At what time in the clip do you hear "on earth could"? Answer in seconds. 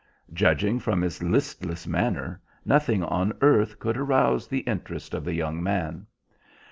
3.03-3.97